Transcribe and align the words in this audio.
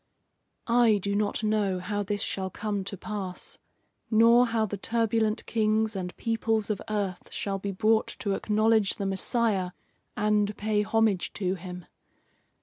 "I 0.65 0.97
do 0.97 1.13
not 1.13 1.43
know 1.43 1.77
how 1.77 2.01
this 2.01 2.23
shall 2.23 2.49
come 2.49 2.83
to 2.85 2.97
pass, 2.97 3.59
nor 4.09 4.47
how 4.47 4.65
the 4.65 4.75
turbulent 4.77 5.45
kings 5.45 5.95
and 5.95 6.17
peoples 6.17 6.71
of 6.71 6.81
earth 6.89 7.31
shall 7.31 7.59
be 7.59 7.71
brought 7.71 8.07
to 8.21 8.33
acknowledge 8.33 8.95
the 8.95 9.05
Messiah 9.05 9.73
and 10.17 10.57
pay 10.57 10.81
homage 10.81 11.33
to 11.33 11.53
him. 11.53 11.85